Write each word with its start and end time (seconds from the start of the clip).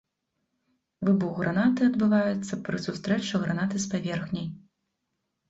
Выбух 1.09 1.33
гранаты 1.41 1.81
адбываецца 1.89 2.59
пры 2.71 2.77
сустрэчы 2.87 3.43
гранаты 3.45 3.85
с 3.85 3.87
паверхняй. 3.95 4.51